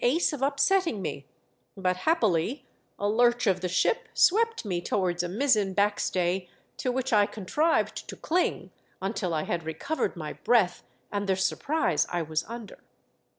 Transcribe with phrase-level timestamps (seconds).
[0.03, 1.27] ace of upsetting me,
[1.77, 2.65] but, happily,
[2.97, 7.27] a lurch of the ship swept me towards a mizzen back stay, to which I
[7.27, 12.79] contrived to cling until I had recovered my breath and the surprise I was under.